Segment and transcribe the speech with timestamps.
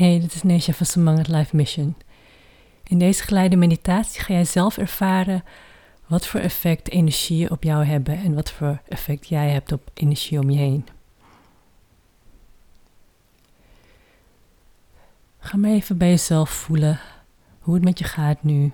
[0.00, 1.96] Hey, dit is Nesha van Samangat Life Mission.
[2.82, 5.44] In deze geleide meditatie ga jij zelf ervaren
[6.06, 10.38] wat voor effect energie op jou hebben en wat voor effect jij hebt op energie
[10.38, 10.86] om je heen.
[15.38, 17.00] Ga maar even bij jezelf voelen
[17.58, 18.72] hoe het met je gaat nu.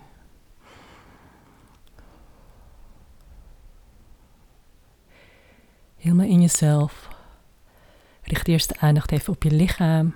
[5.96, 7.08] Helemaal in jezelf.
[8.22, 10.14] Richt eerst de aandacht even op je lichaam.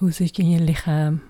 [0.00, 1.22] Hoe zit je in je lichaam?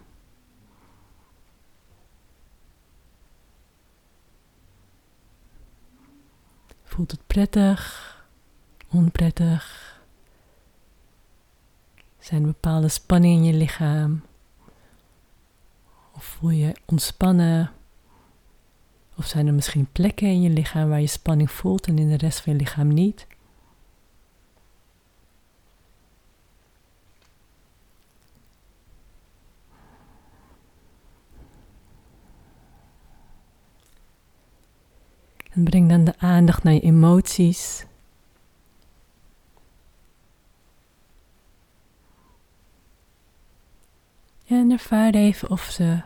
[6.82, 8.28] Voelt het prettig?
[8.88, 9.98] Onprettig?
[12.18, 14.22] Zijn er bepaalde spanningen in je lichaam?
[16.12, 17.72] Of voel je ontspannen?
[19.16, 22.16] Of zijn er misschien plekken in je lichaam waar je spanning voelt en in de
[22.16, 23.26] rest van je lichaam niet?
[35.50, 37.84] En breng dan de aandacht naar je emoties.
[44.46, 46.02] En ervaar even of ze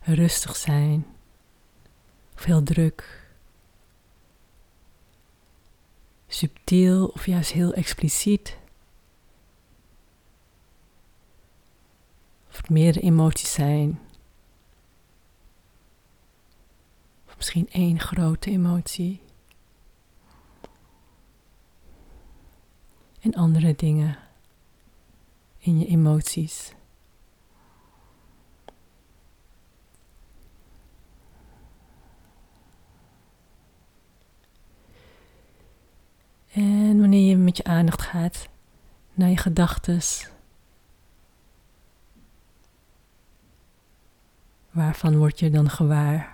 [0.00, 1.06] rustig zijn,
[2.34, 3.22] of heel druk,
[6.34, 8.56] subtiel of juist heel expliciet.
[12.48, 14.00] Of het meerdere emoties zijn.
[17.26, 19.20] Of misschien één grote emotie.
[23.20, 24.18] En andere dingen
[25.58, 26.74] in je emoties.
[36.52, 38.48] En wanneer je met je aandacht gaat
[39.14, 40.00] naar je gedachten,
[44.70, 46.31] waarvan word je dan gewaar?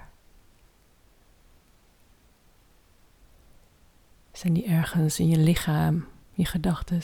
[4.39, 7.03] Zijn die ergens in je lichaam, je gedachten?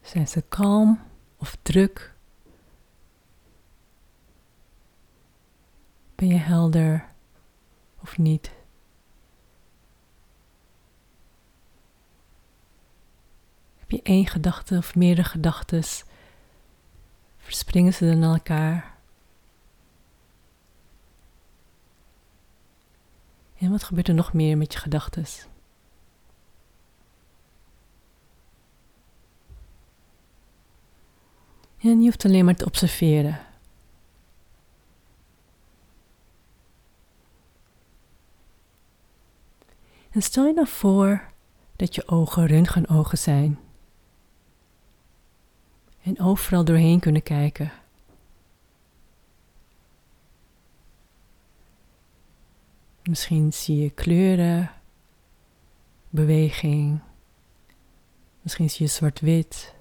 [0.00, 1.00] Zijn ze kalm
[1.36, 2.14] of druk?
[6.14, 7.08] Ben je helder
[8.02, 8.50] of niet?
[13.76, 15.82] Heb je één gedachte of meerdere gedachten?
[17.46, 18.94] Verspringen ze dan elkaar?
[23.58, 25.24] En wat gebeurt er nog meer met je gedachten?
[31.78, 33.40] En je hoeft alleen maar te observeren.
[40.10, 41.30] En stel je nou voor
[41.76, 43.65] dat je ogen röntgenogen zijn.
[46.06, 47.72] En overal doorheen kunnen kijken.
[53.02, 54.70] Misschien zie je kleuren,
[56.08, 57.00] beweging.
[58.42, 59.74] Misschien zie je zwart-wit.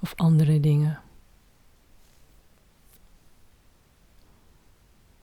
[0.00, 1.00] Of andere dingen.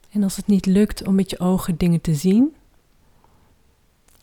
[0.09, 2.55] En als het niet lukt om met je ogen dingen te zien,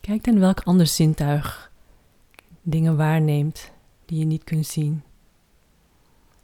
[0.00, 1.61] kijk dan welk ander zintuig
[2.62, 3.70] dingen waarneemt
[4.04, 5.02] die je niet kunt zien.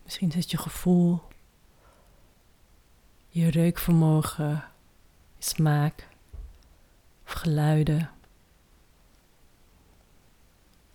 [0.04, 1.22] Misschien is het je gevoel,
[3.28, 4.64] je reukvermogen,
[5.38, 6.08] smaak
[7.26, 8.10] of geluiden.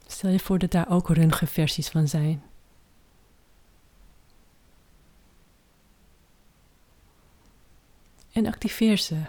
[0.08, 2.44] Stel je voor dat daar ook röntgenversies van zijn.
[8.34, 9.22] en activeer ze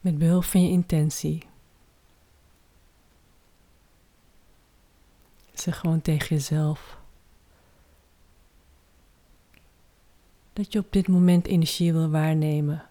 [0.00, 1.47] met behulp van je intentie.
[5.60, 6.98] Zeg gewoon tegen jezelf
[10.52, 12.88] dat je op dit moment energie wil waarnemen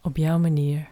[0.00, 0.90] op jouw manier.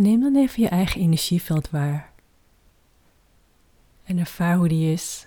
[0.00, 2.12] neem dan even je eigen energieveld waar.
[4.04, 5.26] En ervaar hoe die is.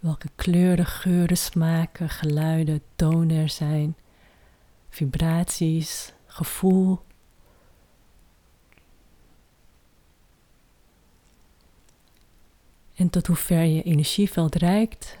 [0.00, 3.96] Welke kleuren, geuren, smaken, geluiden, tonen er zijn,
[4.88, 7.00] vibraties, gevoel.
[12.94, 15.18] En tot hoever je energieveld reikt.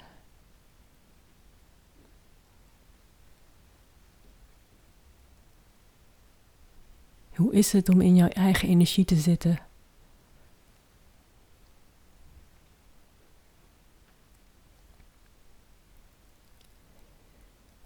[7.34, 9.69] Hoe is het om in jouw eigen energie te zitten?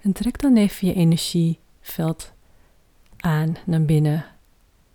[0.04, 2.32] En trek dan even je energieveld
[3.16, 4.26] aan naar binnen.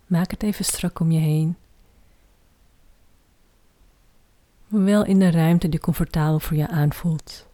[0.07, 1.57] Maak het even strak om je heen.
[4.67, 7.47] Maar wel in een ruimte die comfortabel voor je aanvoelt.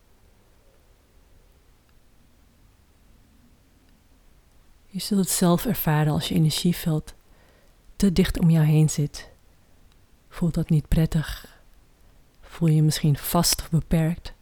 [4.86, 7.14] Je zult het zelf ervaren als je energieveld
[7.96, 9.30] te dicht om jou heen zit.
[10.30, 11.60] Voelt dat niet prettig?
[12.42, 14.34] Voel je je misschien vast of beperkt?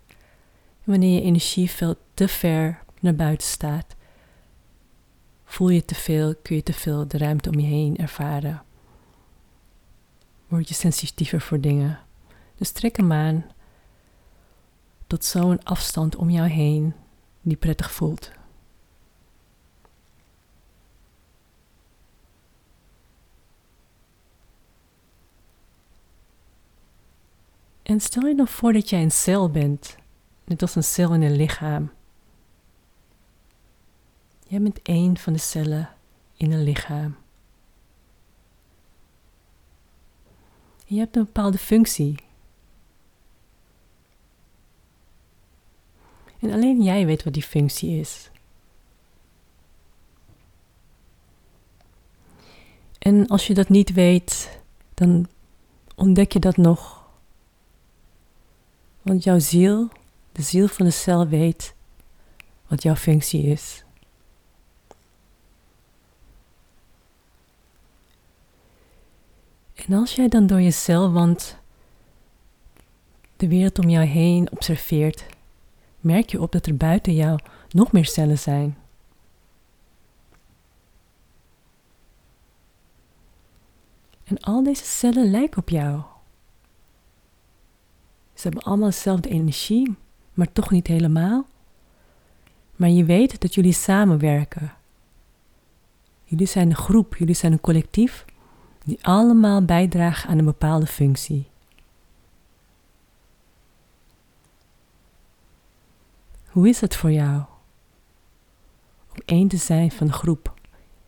[0.83, 3.95] En wanneer je energieveld te ver naar buiten staat,
[5.44, 8.63] voel je te veel, kun je te veel de ruimte om je heen ervaren.
[10.47, 12.00] Word je sensitiever voor dingen.
[12.55, 13.45] Dus trek hem aan
[15.07, 16.94] tot zo'n afstand om jou heen
[17.41, 18.31] die prettig voelt.
[27.83, 29.95] En stel je dan voor dat jij een cel bent,
[30.44, 31.91] net als een cel in een lichaam.
[34.53, 35.89] Jij bent één van de cellen
[36.38, 37.15] in een lichaam.
[40.85, 42.15] je hebt een bepaalde functie.
[46.39, 48.29] En alleen jij weet wat die functie is.
[53.00, 54.59] En als je dat niet weet,
[54.94, 55.27] dan
[55.95, 57.09] ontdek je dat nog.
[59.01, 59.89] Want jouw ziel,
[60.31, 61.75] de ziel van de cel, weet
[62.67, 63.83] wat jouw functie is.
[69.88, 71.57] En als jij dan door je celwand
[73.35, 75.25] de wereld om jou heen observeert,
[76.00, 77.39] merk je op dat er buiten jou
[77.69, 78.77] nog meer cellen zijn.
[84.24, 86.01] En al deze cellen lijken op jou.
[88.33, 89.95] Ze hebben allemaal dezelfde energie,
[90.33, 91.45] maar toch niet helemaal.
[92.75, 94.74] Maar je weet dat jullie samenwerken.
[96.24, 98.25] Jullie zijn een groep, jullie zijn een collectief
[98.83, 101.47] die allemaal bijdragen aan een bepaalde functie.
[106.47, 107.44] Hoe is het voor jou
[109.09, 110.53] om één te zijn van een groep,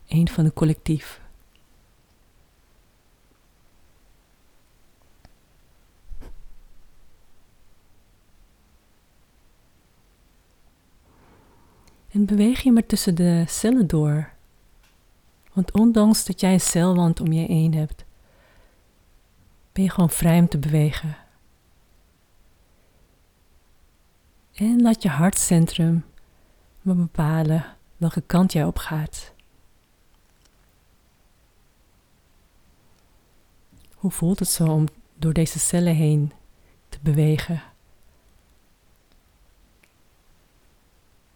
[0.07, 1.24] één van een collectief?
[12.12, 14.34] En beweeg je maar tussen de cellen door.
[15.56, 18.06] Want ondanks dat jij een celwand om je heen hebt,
[19.72, 21.18] ben je gewoon vrij om te bewegen.
[24.54, 26.06] En laat je hartcentrum
[26.81, 27.66] maar bepalen
[27.98, 29.34] welke kant jij op gaat.
[33.94, 36.34] Hoe voelt het zo om door deze cellen heen
[36.90, 37.63] te bewegen?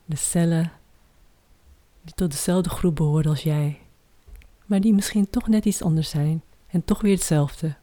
[0.06, 0.72] De cellen
[2.02, 3.82] die tot dezelfde groep behoren als jij,
[4.70, 7.76] maar die misschien toch net iets anders zijn en toch weer hetzelfde.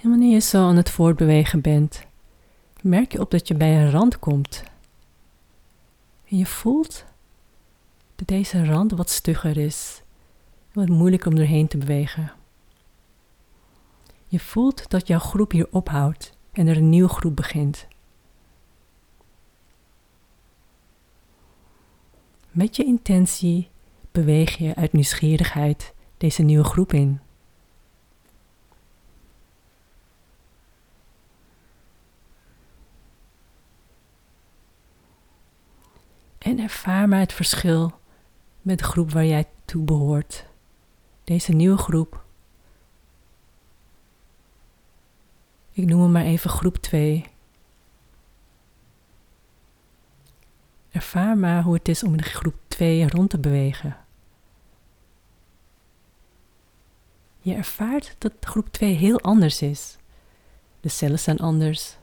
[0.00, 2.06] En wanneer je zo aan het voortbewegen bent,
[2.80, 4.62] merk je op dat je bij een rand komt.
[6.28, 7.04] En je voelt
[8.16, 10.03] dat deze rand wat stugger is,
[10.74, 12.32] wat moeilijk om erheen te bewegen.
[14.26, 17.86] Je voelt dat jouw groep hier ophoudt en er een nieuwe groep begint.
[22.50, 23.68] Met je intentie
[24.12, 27.20] beweeg je uit nieuwsgierigheid deze nieuwe groep in.
[36.38, 37.92] En ervaar maar het verschil
[38.62, 40.52] met de groep waar jij toe behoort.
[41.24, 42.24] Deze nieuwe groep.
[45.72, 47.26] Ik noem hem maar even groep 2.
[50.90, 53.96] Ervaar maar hoe het is om in groep 2 rond te bewegen.
[57.40, 59.96] Je ervaart dat groep 2 heel anders is.
[60.80, 61.96] De cellen zijn anders.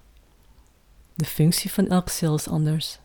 [1.16, 3.00] De functie van elke cel is anders.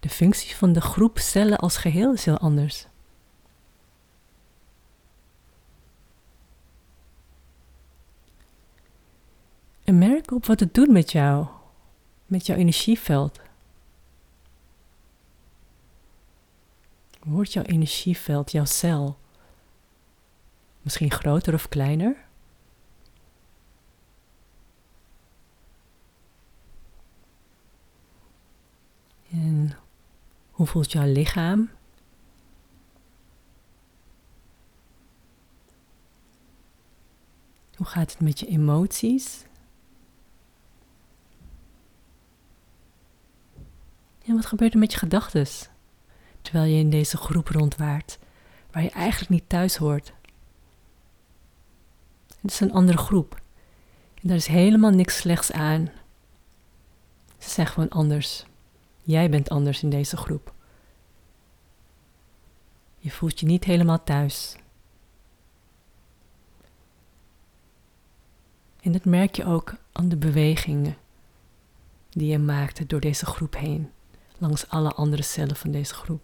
[0.00, 2.86] De functie van de groep cellen als geheel is heel anders.
[9.84, 11.46] En merk op wat het doet met jou,
[12.26, 13.40] met jouw energieveld.
[17.22, 19.18] Wordt jouw energieveld, jouw cel,
[20.84, 22.16] Misschien groter of kleiner.
[29.30, 29.76] En
[30.50, 31.70] hoe voelt jouw lichaam?
[37.76, 39.44] Hoe gaat het met je emoties?
[44.34, 45.46] Wat gebeurt er met je gedachten
[46.42, 48.18] terwijl je in deze groep rondwaart,
[48.70, 50.12] waar je eigenlijk niet thuis hoort?
[52.40, 53.42] Het is een andere groep
[54.14, 55.90] en daar is helemaal niks slechts aan.
[57.38, 58.44] Ze zijn gewoon anders.
[59.02, 60.52] Jij bent anders in deze groep.
[62.98, 64.56] Je voelt je niet helemaal thuis.
[68.80, 70.96] En dat merk je ook aan de bewegingen
[72.10, 73.90] die je maakt door deze groep heen,
[74.44, 76.22] langs alle andere cellen van deze groep.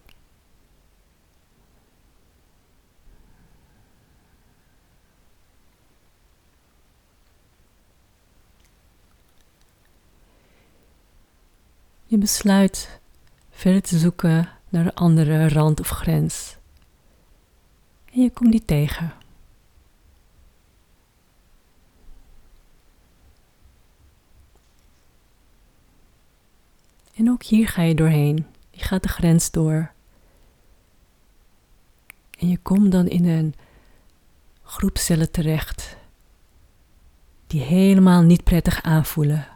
[12.05, 12.99] Je besluit
[13.49, 16.57] verder te zoeken naar een andere rand of grens.
[18.05, 19.20] En je komt die tegen.
[27.21, 28.45] En ook hier ga je doorheen.
[28.69, 29.91] Je gaat de grens door.
[32.39, 33.55] En je komt dan in een
[34.63, 35.97] groep cellen terecht
[37.47, 39.47] die helemaal niet prettig aanvoelen.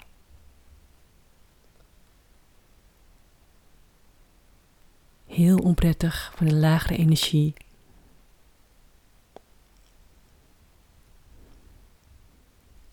[5.25, 7.53] Heel onprettig van een lagere energie.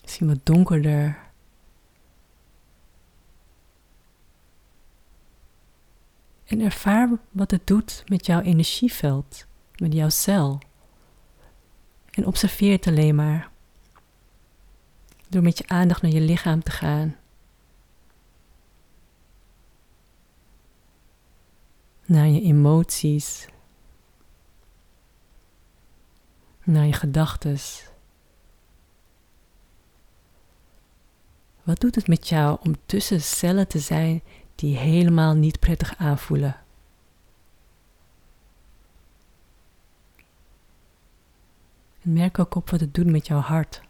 [0.01, 1.22] Misschien wat donkerder.
[6.53, 9.45] En ervaar wat het doet met jouw energieveld,
[9.75, 10.59] met jouw cel.
[12.11, 13.51] En observeer het alleen maar.
[15.29, 17.15] Door met je aandacht naar je lichaam te gaan.
[22.05, 23.47] Naar je emoties.
[26.63, 27.57] Naar je gedachten.
[31.63, 34.21] Wat doet het met jou om tussen cellen te zijn
[34.55, 36.55] die helemaal niet prettig aanvoelen.
[42.01, 43.81] En merk ook op wat het doet met jouw hart.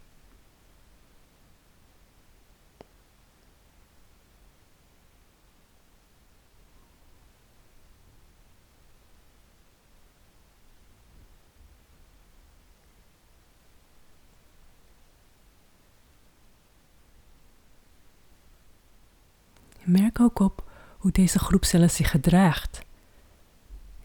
[19.84, 22.82] Merk ook op hoe deze groepcellen zich gedraagt.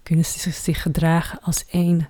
[0.04, 2.10] Kunnen ze zich gedragen als één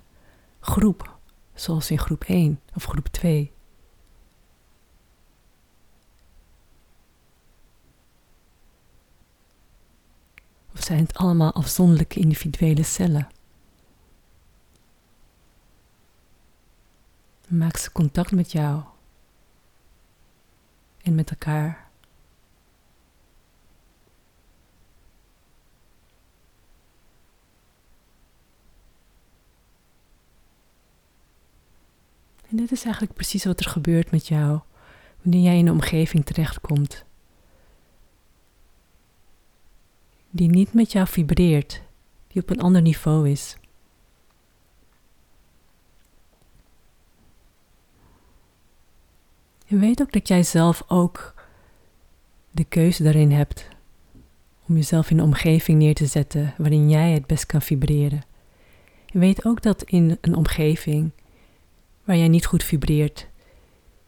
[0.60, 1.18] groep,
[1.54, 3.52] zoals in groep 1 of groep 2?
[10.74, 13.28] Of zijn het allemaal afzonderlijke individuele cellen?
[17.48, 18.82] Maak ze contact met jou
[21.02, 21.89] en met elkaar.
[32.60, 34.60] Dit is eigenlijk precies wat er gebeurt met jou
[35.22, 37.04] wanneer jij in een omgeving terechtkomt
[40.30, 41.82] die niet met jou vibreert,
[42.28, 43.56] die op een ander niveau is.
[49.66, 51.34] Je weet ook dat jij zelf ook
[52.50, 53.68] de keuze daarin hebt
[54.68, 58.22] om jezelf in een omgeving neer te zetten waarin jij het best kan vibreren.
[59.06, 61.10] Je weet ook dat in een omgeving
[62.10, 63.26] waar jij niet goed vibreert,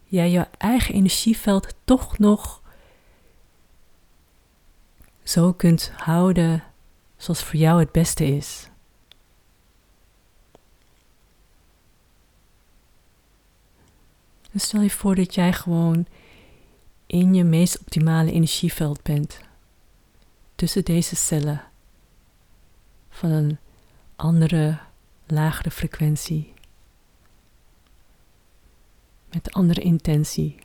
[0.05, 2.63] jij je eigen energieveld toch nog
[5.23, 6.65] zo kunt houden
[7.17, 8.69] zoals voor jou het beste is.
[14.51, 16.07] Dus stel je voor dat jij gewoon
[17.07, 19.41] in je meest optimale energieveld bent.
[20.55, 21.63] Tussen deze cellen
[23.11, 23.59] van een
[24.17, 24.79] andere,
[25.27, 26.53] lagere frequentie
[29.33, 30.59] met andere intentie.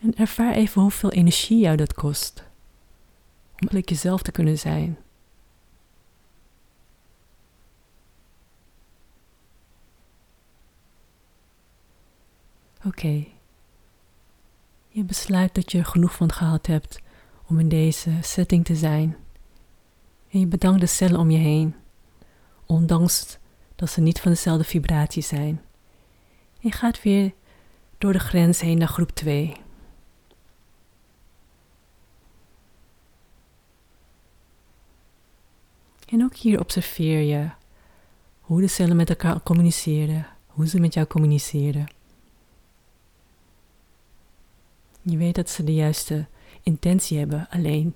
[0.00, 2.38] En ervaar even hoeveel energie jou dat kost
[3.60, 4.98] om eigenlijk jezelf te kunnen zijn.
[12.84, 13.26] Oké,
[14.88, 17.00] je besluit dat je er genoeg van gehad hebt
[17.46, 19.16] om in deze setting te zijn.
[20.30, 21.74] En je bedankt de cellen om je heen
[22.66, 23.38] ondanks
[23.80, 25.62] dat ze niet van dezelfde vibratie zijn.
[26.58, 27.32] Je gaat weer
[27.98, 29.56] door de grens heen naar groep 2.
[36.08, 37.50] En ook hier observeer je
[38.40, 41.86] hoe de cellen met elkaar communiceren, hoe ze met jou communiceren.
[45.02, 46.26] Je weet dat ze de juiste
[46.62, 47.94] intentie hebben, alleen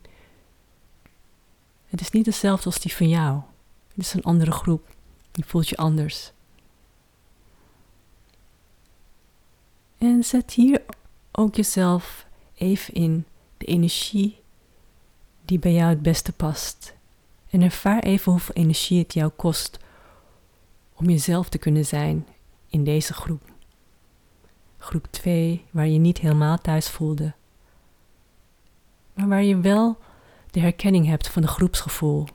[1.86, 3.40] het is niet hetzelfde als die van jou.
[3.88, 4.93] Het is een andere groep.
[5.34, 6.32] Je voelt je anders.
[9.98, 10.82] En zet hier
[11.32, 13.26] ook jezelf even in
[13.56, 14.40] de energie
[15.44, 16.94] die bij jou het beste past.
[17.50, 19.78] En ervaar even hoeveel energie het jou kost
[20.94, 22.26] om jezelf te kunnen zijn
[22.68, 23.42] in deze groep.
[24.78, 27.34] Groep 2, waar je niet helemaal thuis voelde,
[29.14, 29.98] maar waar je wel
[30.50, 32.26] de herkenning hebt van de groepsgevoel.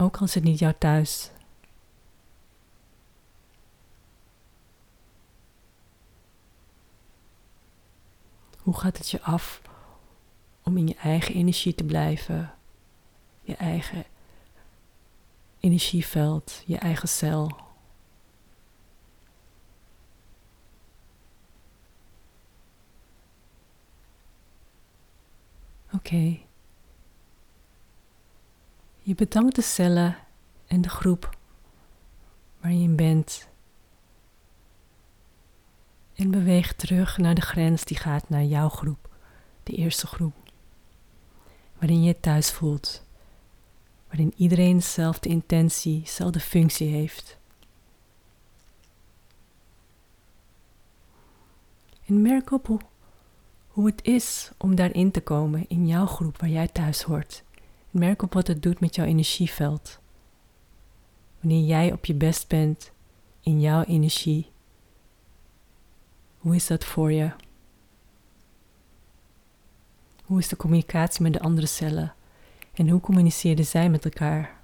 [0.00, 1.30] Ook al is het niet jouw thuis.
[8.58, 9.62] Hoe gaat het je af
[10.62, 12.54] om in je eigen energie te blijven?
[13.42, 14.04] Je eigen
[15.60, 17.56] energieveld, je eigen cel.
[25.92, 26.48] Oké.
[29.10, 30.16] Je bedankt de cellen
[30.66, 31.36] en de groep
[32.60, 33.48] waar je in bent.
[36.14, 39.08] En beweeg terug naar de grens die gaat naar jouw groep,
[39.62, 40.34] de eerste groep.
[41.78, 43.04] Waarin je je thuis voelt.
[44.06, 47.38] Waarin iedereen dezelfde intentie, dezelfde functie heeft.
[52.06, 52.80] En merk op hoe
[53.68, 57.42] hoe het is om daarin te komen in jouw groep waar jij thuis hoort.
[57.90, 59.98] Merk op wat het doet met jouw energieveld.
[61.40, 62.92] Wanneer jij op je best bent
[63.40, 64.50] in jouw energie.
[66.38, 67.30] Hoe is dat voor je?
[70.24, 72.14] Hoe is de communicatie met de andere cellen?
[72.72, 74.60] En hoe communiceren zij met elkaar?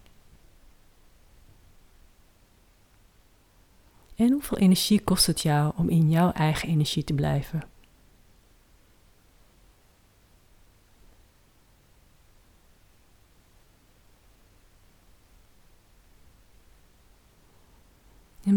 [4.16, 7.62] En hoeveel energie kost het jou om in jouw eigen energie te blijven?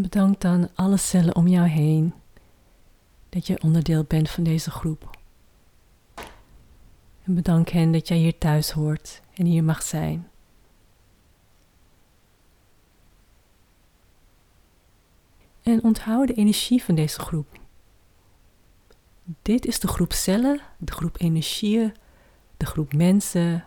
[0.09, 2.13] En bedank dan alle cellen om jou heen
[3.29, 5.17] dat je onderdeel bent van deze groep.
[7.23, 10.29] En bedank hen dat jij hier thuis hoort en hier mag zijn.
[15.63, 17.59] En onthoud de energie van deze groep.
[19.41, 21.93] Dit is de groep cellen, de groep energieën,
[22.57, 23.65] de groep mensen,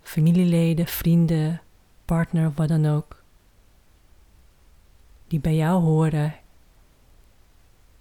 [0.00, 1.62] familieleden, vrienden,
[2.04, 3.22] partner, wat dan ook
[5.34, 6.34] die bij jou horen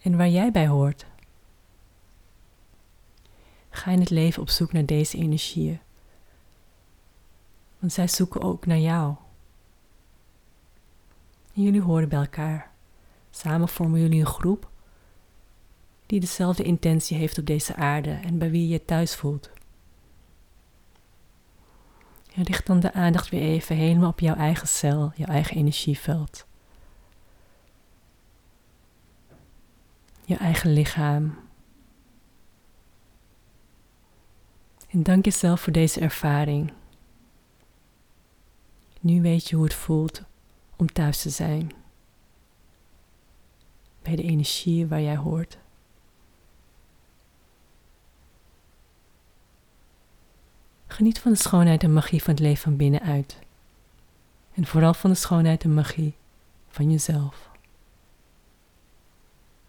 [0.01, 1.05] en waar jij bij hoort.
[3.69, 5.79] Ga in het leven op zoek naar deze energieën,
[7.79, 9.15] want zij zoeken ook naar jou.
[11.53, 12.71] Jullie horen bij elkaar.
[13.31, 14.69] Samen vormen jullie een groep
[16.05, 19.49] die dezelfde intentie heeft op deze aarde en bij wie je je thuis voelt.
[22.35, 26.45] En richt dan de aandacht weer even helemaal op jouw eigen cel, jouw eigen energieveld.
[30.25, 31.37] Je eigen lichaam.
[34.89, 36.73] En dank jezelf voor deze ervaring.
[38.99, 40.21] Nu weet je hoe het voelt
[40.75, 41.71] om thuis te zijn.
[44.01, 45.57] Bij de energie waar jij hoort.
[50.87, 53.39] Geniet van de schoonheid en magie van het leven van binnenuit.
[54.53, 56.15] En vooral van de schoonheid en magie
[56.67, 57.51] van jezelf.